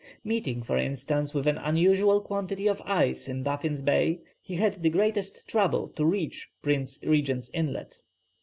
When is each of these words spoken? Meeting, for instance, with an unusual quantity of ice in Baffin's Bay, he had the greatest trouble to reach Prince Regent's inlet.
Meeting, 0.23 0.63
for 0.63 0.79
instance, 0.79 1.31
with 1.31 1.45
an 1.45 1.59
unusual 1.59 2.21
quantity 2.21 2.65
of 2.65 2.81
ice 2.87 3.27
in 3.27 3.43
Baffin's 3.43 3.83
Bay, 3.83 4.19
he 4.41 4.55
had 4.55 4.81
the 4.81 4.89
greatest 4.89 5.47
trouble 5.47 5.89
to 5.89 6.03
reach 6.03 6.49
Prince 6.63 6.99
Regent's 7.03 7.51
inlet. 7.53 8.01